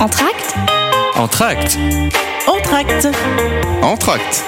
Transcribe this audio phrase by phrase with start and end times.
[0.00, 0.54] Entracte
[1.16, 1.78] Entracte.
[2.46, 3.08] Entracte.
[3.82, 4.44] Entracte.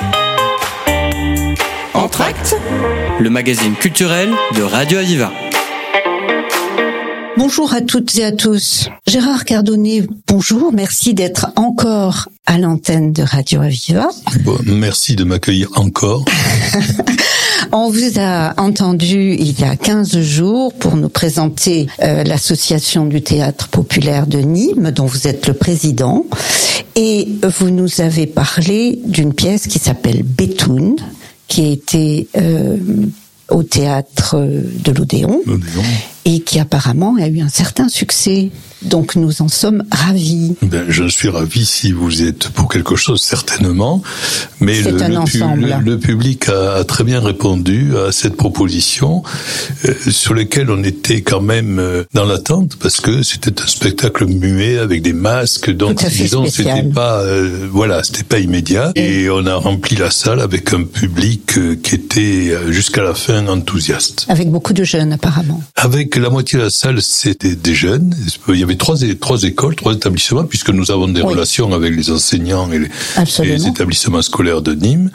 [1.95, 2.56] Entracte.
[3.21, 5.32] Le magazine culturel de Radio Aviva.
[7.37, 8.88] Bonjour à toutes et à tous.
[9.06, 10.72] Gérard Cardonnet, bonjour.
[10.72, 14.08] Merci d'être encore à l'antenne de Radio Aviva.
[14.40, 16.24] Bon, merci de m'accueillir encore.
[17.73, 23.23] On vous a entendu il y a 15 jours pour nous présenter euh, l'association du
[23.23, 26.24] théâtre populaire de Nîmes dont vous êtes le président
[26.95, 30.96] et vous nous avez parlé d'une pièce qui s'appelle Bétoun
[31.48, 32.77] qui a été euh,
[33.51, 35.82] au théâtre de l'Odéon L'Odéon.
[36.27, 38.51] Et qui apparemment a eu un certain succès.
[38.83, 40.55] Donc nous en sommes ravis.
[40.61, 44.02] Ben, je suis ravi si vous êtes pour quelque chose, certainement.
[44.61, 45.75] Mais le, un le pu- ensemble.
[45.83, 49.23] le- le public a, a très bien répondu à cette proposition,
[49.87, 54.27] euh, sur lequel on était quand même euh, dans l'attente, parce que c'était un spectacle
[54.27, 58.93] muet avec des masques, donc disons c'était pas, euh, voilà, c'était pas immédiat.
[58.95, 64.27] Et on a rempli la salle avec un public qui était jusqu'à la fin enthousiaste.
[64.28, 65.62] Avec beaucoup de jeunes apparemment.
[65.77, 68.14] Avec la moitié de la salle, c'était des jeunes.
[68.48, 71.32] Il y avait trois, écoles, trois établissements, puisque nous avons des Oui.
[71.32, 75.10] relations avec les enseignants et les, établissements scolaires de Nîmes.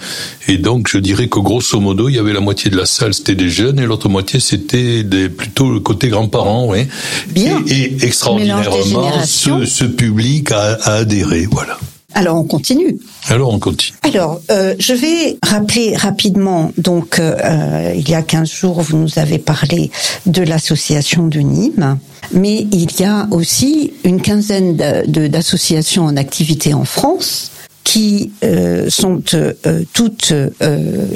[0.48, 3.14] Et donc, je dirais que grosso modo, il y avait la moitié de la salle,
[3.14, 6.88] c'était des jeunes, et l'autre moitié, c'était des, plutôt le côté grands-parents, oui.
[7.30, 7.62] Bien.
[7.68, 11.78] Et, et extraordinairement, ce, ce public a, a adhéré, voilà.
[12.14, 12.98] Alors on continue.
[13.30, 13.98] Alors, on continue.
[14.04, 18.98] Alors, euh, je vais rappeler rapidement, donc, euh, euh, il y a 15 jours, vous
[18.98, 19.92] nous avez parlé
[20.26, 21.98] de l'association de Nîmes,
[22.34, 27.51] mais il y a aussi une quinzaine d'associations en activité en France
[27.84, 29.54] qui euh, sont euh,
[29.94, 30.50] toutes euh,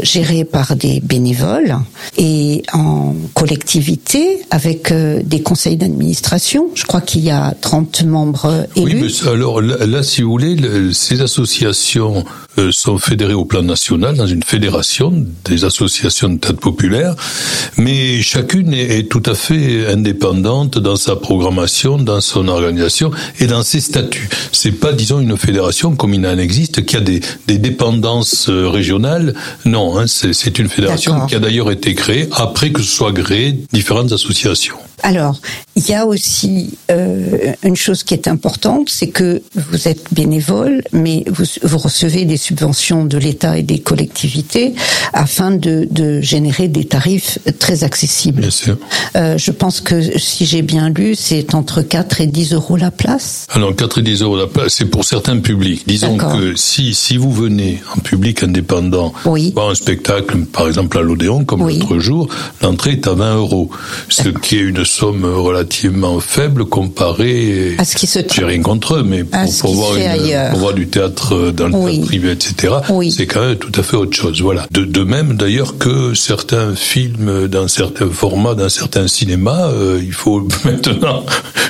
[0.04, 1.76] gérées par des bénévoles
[2.18, 6.68] et en collectivité avec euh, des conseils d'administration.
[6.76, 9.02] Je crois qu'il y a 30 membres élus.
[9.02, 12.26] Oui, mais alors là, là, si vous voulez, le- ces associations
[12.72, 17.16] sont fédérées au plan national dans une fédération des associations de théâtre populaire,
[17.78, 23.48] mais chacune est, est tout à fait indépendante dans sa programmation, dans son organisation et
[23.48, 24.30] dans ses statuts.
[24.52, 28.68] C'est pas, disons, une fédération comme il en existe qui a des, des dépendances euh,
[28.70, 29.34] régionales.
[29.66, 33.12] Non, hein, c'est une fédération qui a d'ailleurs été créée après que ce soit
[33.72, 34.76] différentes associations.
[35.04, 35.40] Alors,
[35.76, 40.84] il y a aussi euh, une chose qui est importante, c'est que vous êtes bénévole,
[40.94, 44.74] mais vous, vous recevez des subventions de l'État et des collectivités
[45.14, 48.42] afin de, de générer des tarifs très accessibles.
[48.42, 48.78] Bien sûr.
[49.16, 52.92] Euh, je pense que si j'ai bien lu, c'est entre 4 et 10 euros la
[52.92, 53.46] place.
[53.52, 55.84] Alors 4 et 10 euros la place, c'est pour certains publics.
[55.88, 59.52] Disons que si si vous venez en public indépendant Oui.
[59.54, 61.80] voir un spectacle, par exemple à l'Odéon, comme Oui.
[61.80, 62.28] l'autre jour,
[62.62, 63.70] l'entrée est à 20 euros,
[64.10, 67.76] ce qui est une somme relativement faible comparée.
[67.78, 70.50] À ce qui se J'ai rien contre eux, mais pour, voir, fait une- ailleurs.
[70.52, 71.92] pour voir du théâtre dans le Oui.
[71.96, 73.12] théâtre privé, etc., Oui.
[73.12, 74.42] c'est quand même tout à fait autre chose.
[74.42, 74.68] Voilà.
[74.72, 80.14] De, de même d'ailleurs que certains films dans certains formats, dans certains cinémas, euh, il
[80.14, 81.26] faut maintenant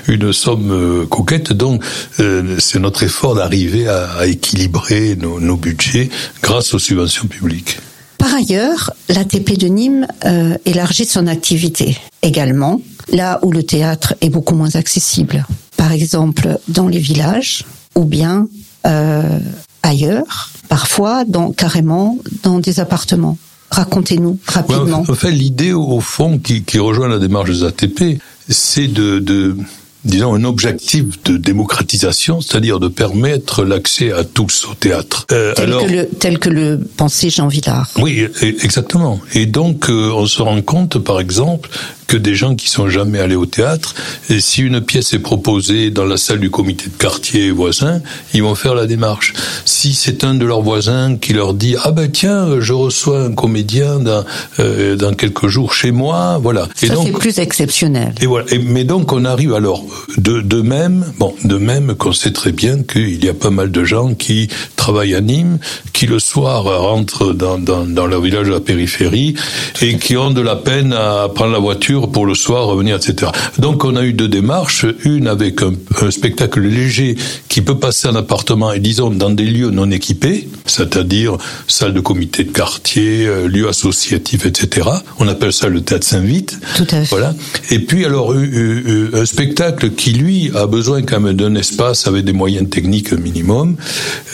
[0.07, 1.53] une somme euh, coquette.
[1.53, 1.83] Donc
[2.19, 6.09] euh, c'est notre effort d'arriver à, à équilibrer nos, nos budgets
[6.41, 7.77] grâce aux subventions publiques.
[8.17, 12.81] Par ailleurs, l'ATP de Nîmes euh, élargit son activité également,
[13.11, 15.45] là où le théâtre est beaucoup moins accessible.
[15.77, 17.63] Par exemple, dans les villages
[17.95, 18.47] ou bien
[18.85, 19.39] euh,
[19.83, 23.37] ailleurs, parfois dans, carrément dans des appartements.
[23.71, 25.01] Racontez-nous rapidement.
[25.01, 29.57] Ouais, enfin, l'idée au fond qui, qui rejoint la démarche des ATP, c'est de, de
[30.05, 35.25] disons un objectif de démocratisation, c'est-à-dire de permettre l'accès à tous au théâtre.
[35.31, 37.89] Euh, tel, alors, que le, tel que le pensait Jean Villard.
[37.99, 39.19] Oui, e- exactement.
[39.33, 41.69] Et donc, euh, on se rend compte, par exemple,
[42.07, 43.95] que des gens qui sont jamais allés au théâtre,
[44.29, 48.01] et si une pièce est proposée dans la salle du comité de quartier voisin,
[48.33, 49.33] ils vont faire la démarche.
[49.65, 53.33] Si c'est un de leurs voisins qui leur dit ah ben tiens, je reçois un
[53.33, 54.23] comédien dans,
[54.59, 56.67] euh, dans quelques jours chez moi, voilà.
[56.81, 58.13] Et Ça, donc, c'est plus exceptionnel.
[58.21, 58.45] et voilà.
[58.51, 59.83] Et- mais donc on arrive alors
[60.17, 63.71] de, de même, bon, de même qu'on sait très bien qu'il y a pas mal
[63.71, 65.57] de gens qui travaillent à Nîmes,
[65.93, 69.35] qui le soir rentrent dans, dans, dans leur village de la périphérie
[69.81, 73.31] et qui ont de la peine à prendre la voiture pour le soir revenir, etc.
[73.59, 77.15] Donc on a eu deux démarches, une avec un, un spectacle léger
[77.49, 81.37] qui peut passer en appartement et disons dans des lieux non équipés, c'est-à-dire
[81.67, 84.89] salle de comité de quartier, euh, lieux associatifs, etc.
[85.19, 86.57] On appelle ça le théâtre Saint-Vite.
[86.75, 87.05] Tout à fait.
[87.09, 87.33] Voilà.
[87.71, 92.07] Et puis alors euh, euh, un spectacle qui lui a besoin quand même d'un espace
[92.07, 93.75] avec des moyens techniques minimum,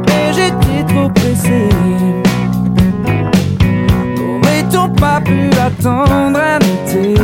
[0.08, 1.70] Mais j'étais trop pressé.
[4.18, 7.16] N'aurait-on pas pu attendre un été?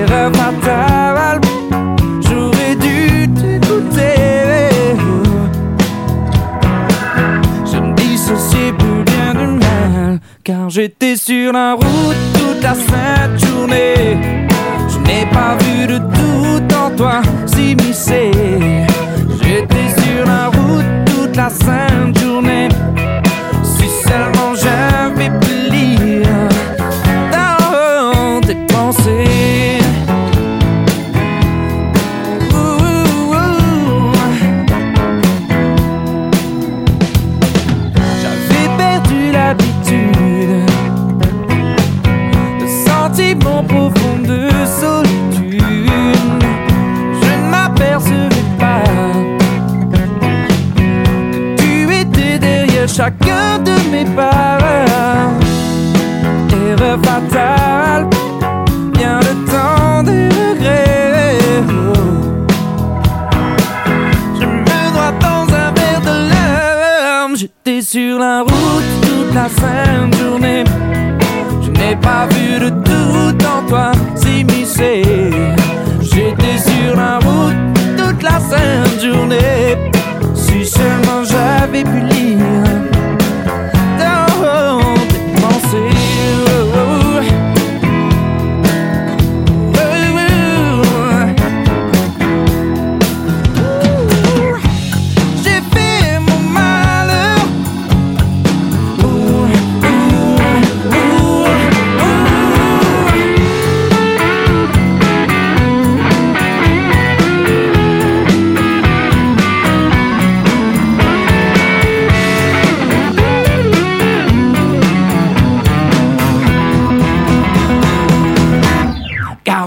[0.00, 1.40] Erreur fatale,
[2.20, 4.14] j'aurais dû t'écouter.
[7.70, 13.38] Je me dissociais plus bien du mal, car j'étais sur la route toute la sainte
[13.44, 14.39] journée.
[15.10, 18.30] N'ai pas vu de tout en toi s'immiscer.
[19.42, 22.68] J'étais sur la route toute la sainte journée.
[23.64, 25.59] Si seulement j'avais pu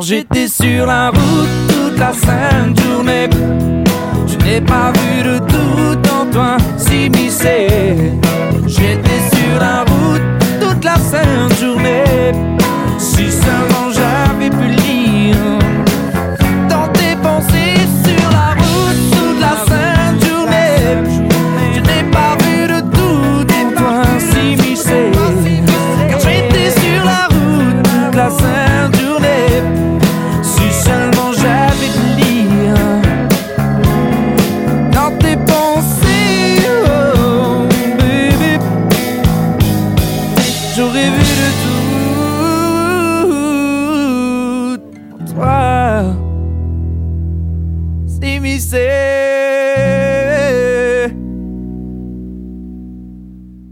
[0.03, 2.42] j'étais sur la route toute la sainte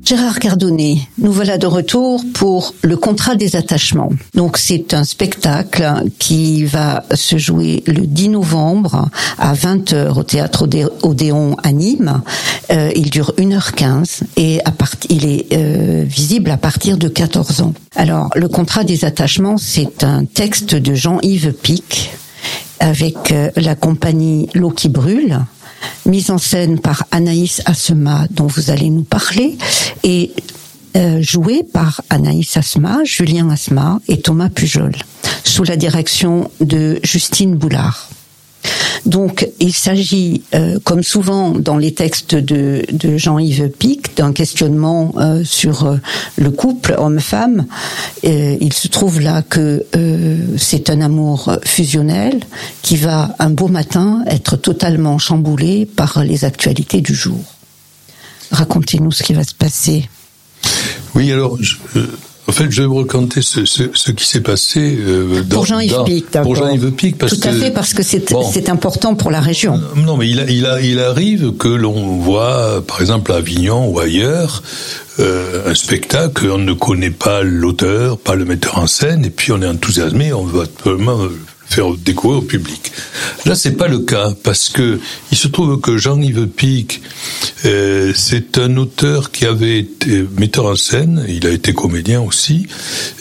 [0.03, 4.09] Gérard Cardonnet, nous voilà de retour pour le contrat des attachements.
[4.33, 10.67] Donc c'est un spectacle qui va se jouer le 10 novembre à 20h au théâtre
[11.01, 12.21] Odéon à Nîmes.
[12.73, 14.59] Euh, il dure 1h15 et
[15.09, 17.73] il est euh, visible à partir de 14 ans.
[17.95, 22.11] Alors le contrat des attachements, c'est un texte de Jean-Yves Pic
[22.81, 25.39] avec euh, la compagnie L'eau qui brûle
[26.05, 29.57] mise en scène par Anaïs Asma, dont vous allez nous parler,
[30.03, 30.31] et
[30.95, 34.91] euh, joué par Anaïs Asma, Julien Asma et Thomas Pujol,
[35.43, 38.09] sous la direction de Justine Boulard.
[39.05, 42.83] Donc, il s'agit, euh, comme souvent dans les textes de,
[43.17, 45.97] Jean-Yves Pic, d'un questionnement euh, sur euh,
[46.37, 47.65] le couple homme-femme.
[48.23, 49.85] il se trouve là que
[50.57, 52.39] c'est un amour fusionnel
[52.81, 57.39] qui va un beau matin être totalement chamboulé par les actualités du jour.
[58.51, 60.09] Racontez-nous ce qui va se passer.
[61.15, 61.57] Oui, alors.
[62.51, 65.65] En fait, je vais vous raconter ce, ce, ce qui s'est passé euh, dans, pour
[65.65, 66.31] Jean-Yves Pic.
[66.31, 69.75] Pour Jean-Yves Pic, parce Tout à fait, parce que c'est important pour la région.
[69.75, 73.35] Euh, non, mais il, a, il, a, il arrive que l'on voit, par exemple à
[73.35, 74.63] Avignon ou ailleurs,
[75.21, 79.53] euh, un spectacle, on ne connaît pas l'auteur, pas le metteur en scène, et puis
[79.53, 81.19] on est enthousiasmé, on va absolument
[81.71, 82.91] faire découvrir au public.
[83.45, 84.99] Là, c'est pas le cas parce que
[85.31, 87.01] il se trouve que Jean-Yves Pic,
[87.65, 92.67] euh, c'est un auteur qui avait été metteur en scène, il a été comédien aussi,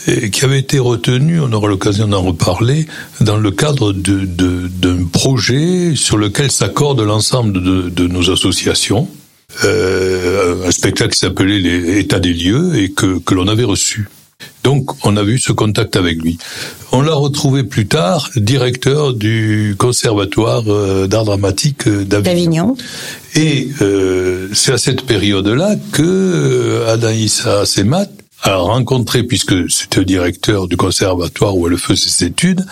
[0.07, 2.87] et qui avait été retenu, on aura l'occasion d'en reparler,
[3.21, 9.07] dans le cadre d'un de, projet sur lequel s'accordent l'ensemble de, de, nos associations.
[9.65, 14.07] Euh, un spectacle qui s'appelait les États des lieux et que, que l'on avait reçu.
[14.63, 16.37] Donc, on a eu ce contact avec lui.
[16.91, 22.75] On l'a retrouvé plus tard, directeur du conservatoire euh, d'art dramatique euh, d'Avignon.
[23.35, 28.07] Et euh, c'est à cette période-là que Anaïssa Semat
[28.43, 32.65] a rencontré, puisque c'était le directeur du conservatoire où elle faisait ses études,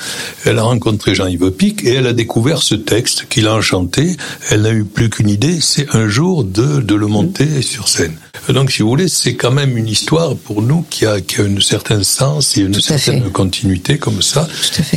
[0.46, 4.18] elle a rencontré Jean-Yves Pic et elle a découvert ce texte qui l'a enchanté.
[4.50, 8.16] Elle n'a eu plus qu'une idée, c'est un jour de, de le monter sur scène.
[8.50, 11.44] Donc, si vous voulez, c'est quand même une histoire pour nous qui a, qui a
[11.44, 14.48] un certain sens et une certaine continuité comme ça.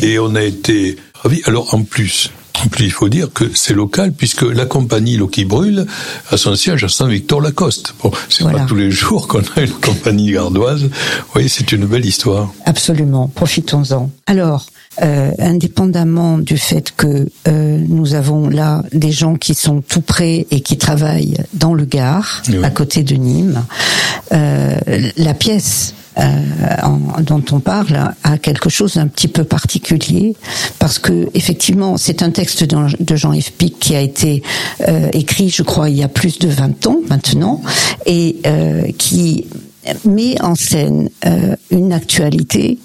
[0.01, 1.43] Et on a été ravis.
[1.45, 2.31] Alors, en plus,
[2.65, 5.87] en plus, il faut dire que c'est local puisque la compagnie L'eau qui brûle
[6.31, 7.95] a son siège à Saint-Victor-Lacoste.
[8.03, 10.85] Bon, c'est pas tous les jours qu'on a une compagnie gardoise.
[10.85, 12.53] Vous voyez, c'est une belle histoire.
[12.65, 13.29] Absolument.
[13.35, 14.11] Profitons-en.
[14.27, 14.67] Alors,
[15.01, 20.47] euh, indépendamment du fait que euh, nous avons là des gens qui sont tout près
[20.51, 23.65] et qui travaillent dans le Gard, à côté de Nîmes,
[24.33, 24.77] euh,
[25.17, 30.37] la pièce euh, dont on parle a quelque chose d'un petit peu particulier
[30.79, 34.43] parce que effectivement c'est un texte de Jean-Yves Pic qui a été
[34.87, 37.63] euh, écrit je crois il y a plus de 20 ans maintenant
[38.05, 39.47] et euh, qui
[40.05, 41.09] met en scène
[41.71, 42.79] une actualité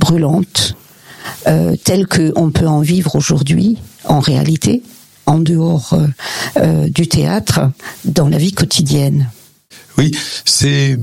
[0.00, 0.74] brûlante
[1.84, 4.82] telle qu'on peut en vivre aujourd'hui en réalité
[5.26, 5.96] en dehors
[6.86, 7.70] du théâtre
[8.04, 9.30] dans la vie quotidienne.
[9.96, 10.12] Oui,
[10.44, 10.98] c'est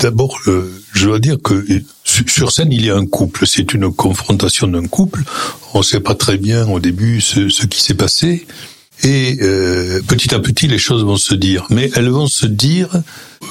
[0.00, 1.64] D'abord, euh, je dois dire que
[2.04, 3.46] sur scène, il y a un couple.
[3.46, 5.22] C'est une confrontation d'un couple.
[5.74, 8.46] On ne sait pas très bien au début ce, qui s'est passé.
[9.02, 11.66] Et euh, petit à petit, les choses vont se dire.
[11.70, 13.00] Mais elles vont se dire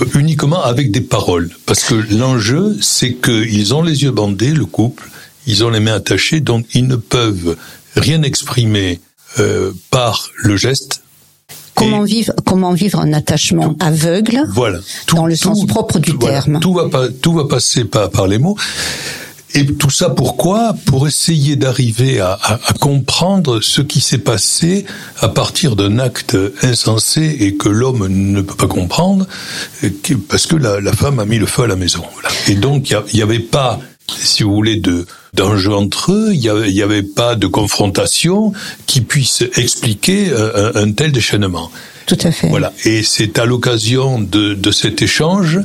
[0.01, 1.49] euh, uniquement avec des paroles.
[1.65, 5.09] Parce que l'enjeu, c'est qu'ils ont les yeux bandés, le couple.
[5.49, 7.57] Ils ont les mains attachées, donc ils ne peuvent
[7.95, 9.01] rien exprimer
[9.91, 11.01] par le geste,
[11.79, 14.79] Comment vivre, comment vivre un attachement aveugle Voilà.
[15.15, 16.59] dans le sens propre du terme?
[16.59, 18.57] Tout va pas, tout va passer par, par les mots.
[19.55, 20.75] Et tout ça pourquoi?
[20.85, 24.85] Pour essayer d'arriver à, à, à, comprendre ce qui s'est passé
[25.19, 29.25] à partir d'un acte insensé et que l'homme ne peut pas comprendre,
[30.27, 32.03] parce que la, la, femme a mis le feu à la maison.
[32.13, 32.29] Voilà.
[32.47, 33.79] Et donc il n'y avait pas,
[34.17, 38.51] si vous voulez, de d'enjeux entre eux, il n'y avait, pas de confrontation
[38.87, 41.71] qui puisse expliquer euh, un, tel déchaînement.
[42.07, 42.47] Tout à fait.
[42.47, 42.73] Voilà.
[42.85, 45.59] Et c'est à l'occasion de, de, cet échange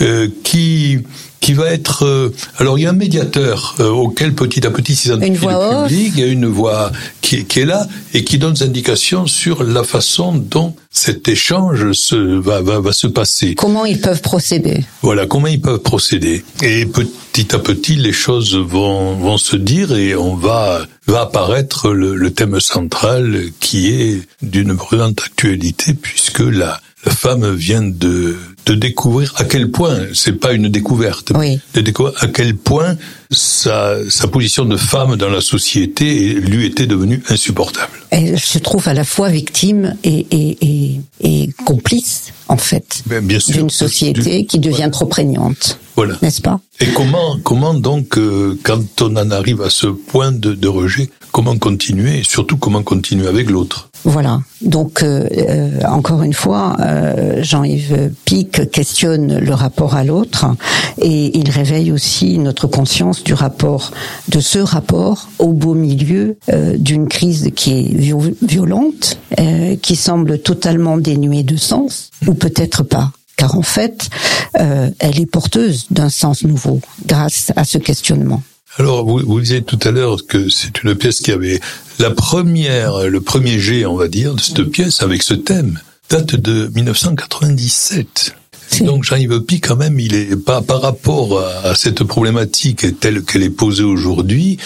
[0.00, 1.00] euh, qui
[1.44, 2.06] qui va être.
[2.06, 6.12] Euh, alors il y a un médiateur euh, auquel petit à petit s'identifie le public.
[6.16, 9.62] Il y a une voix qui, qui, est là et qui donne des indications sur
[9.62, 13.56] la façon dont cet échange se, va, va, va se passer.
[13.56, 14.84] Comment ils peuvent procéder?
[15.02, 16.42] Voilà, comment ils peuvent procéder.
[16.62, 21.90] Et petit à petit, les choses vont, vont se dire et on va va apparaître
[21.90, 28.36] le, le thème central qui est d'une brûlante actualité puisque la la femme vient de
[28.66, 31.60] de découvrir à quel point, c'est pas une découverte, oui.
[31.74, 32.96] de découvrir à quel point
[33.30, 37.92] sa, sa position de femme dans la société lui était devenue insupportable.
[38.08, 43.26] Elle se trouve à la fois victime et, et, et, et complice, en fait, ben,
[43.26, 44.90] d'une société du, qui devient voilà.
[44.90, 45.78] trop prégnante.
[45.94, 46.16] Voilà.
[46.22, 46.58] N'est-ce pas?
[46.80, 51.10] Et comment, comment donc, euh, quand on en arrive à ce point de, de rejet,
[51.32, 53.90] comment continuer et surtout comment continuer avec l'autre?
[54.04, 54.40] Voilà.
[54.60, 60.46] Donc, euh, euh, encore une fois, euh, Jean-Yves Pic questionne le rapport à l'autre
[60.98, 63.92] et il réveille aussi notre conscience du rapport,
[64.28, 66.36] de ce rapport au beau milieu
[66.76, 69.18] d'une crise qui est violente,
[69.82, 73.10] qui semble totalement dénuée de sens, ou peut-être pas.
[73.36, 74.08] Car en fait,
[74.54, 78.42] elle est porteuse d'un sens nouveau grâce à ce questionnement.
[78.76, 81.60] Alors, vous, vous disiez tout à l'heure que c'est une pièce qui avait
[82.00, 86.34] la première, le premier jet, on va dire, de cette pièce avec ce thème date
[86.34, 88.34] de 1997.
[88.80, 93.42] Donc Jean-Yves Pi, quand même, il est pas par rapport à, cette problématique telle qu'elle
[93.42, 94.58] est posée aujourd'hui.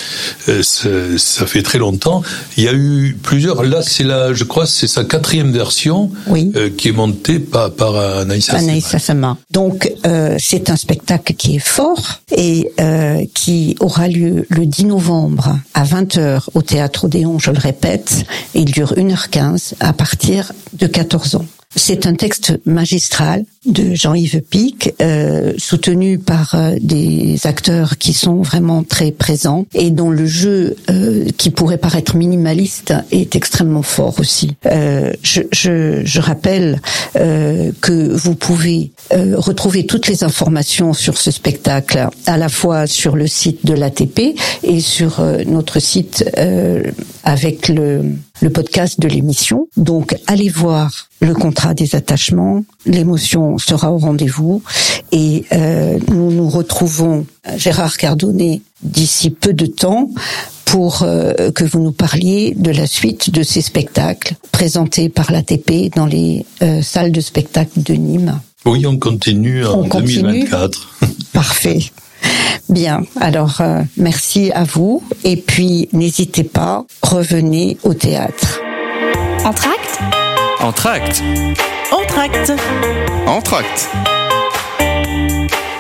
[0.49, 2.23] Euh, ça fait très longtemps.
[2.57, 3.63] Il y a eu plusieurs.
[3.63, 6.53] Là, c'est la, je crois, c'est sa quatrième version oui.
[6.57, 8.63] euh, qui est montée par, par Anaïs Assema.
[8.63, 9.37] Anaïs Assema.
[9.51, 14.87] Donc euh, c'est un spectacle qui est fort et euh, qui aura lieu le 10
[14.87, 17.39] novembre à 20h au théâtre Odéon.
[17.39, 18.25] Je le répète,
[18.55, 21.47] il dure 1h15 à partir de 14 ans.
[21.77, 28.41] C'est un texte magistral de Jean-Yves Pic, euh, soutenu par euh, des acteurs qui sont
[28.41, 34.19] vraiment très présents et dont le jeu, euh, qui pourrait paraître minimaliste, est extrêmement fort
[34.19, 34.57] aussi.
[34.67, 36.81] Euh, je, je, je, rappelle
[37.17, 42.87] euh, que vous pouvez euh, retrouver toutes les informations sur ce spectacle à la fois
[42.87, 46.25] sur le site de l'ATP et sur notre site
[47.25, 49.69] avec le, le podcast de l'émission.
[49.77, 54.63] Donc allez voir le contrat des attachements, l'émotion sera au rendez-vous
[55.13, 57.27] et euh, nous nous retrouvons
[57.57, 60.11] Gérard Cardonnet d'ici peu de temps
[60.65, 65.95] pour euh, que vous nous parliez de la suite de ces spectacles présentés par l'ATP
[65.95, 68.39] dans les euh, salles de spectacle de Nîmes.
[68.67, 70.99] Oui, on continue en on 2024.
[71.01, 71.79] Continue Parfait.
[72.69, 75.03] Bien, alors euh, merci à vous.
[75.25, 78.61] Et puis n'hésitez pas, revenez au théâtre.
[79.45, 80.01] Entracte
[80.61, 81.23] Entracte
[81.93, 82.53] Entracte
[83.27, 83.89] Entracte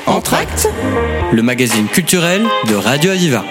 [0.07, 0.69] Entracte
[1.33, 3.45] Le magazine culturel de Radio Aviva.